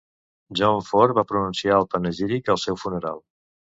John 0.59 0.79
Ford 0.87 1.19
va 1.19 1.25
pronunciar 1.31 1.77
el 1.81 1.87
panegíric 1.93 2.51
al 2.55 2.61
seu 2.67 2.81
funeral. 2.85 3.23